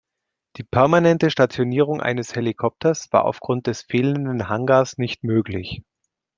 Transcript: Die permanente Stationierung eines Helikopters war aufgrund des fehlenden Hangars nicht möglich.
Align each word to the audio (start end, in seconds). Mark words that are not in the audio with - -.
Die 0.57 0.63
permanente 0.63 1.29
Stationierung 1.29 2.01
eines 2.01 2.33
Helikopters 2.35 3.13
war 3.13 3.23
aufgrund 3.23 3.67
des 3.67 3.83
fehlenden 3.83 4.49
Hangars 4.49 4.97
nicht 4.97 5.23
möglich. 5.23 5.83